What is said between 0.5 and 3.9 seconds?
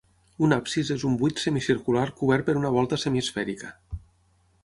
absis és un buit semicircular cobert per una volta semiesfèrica.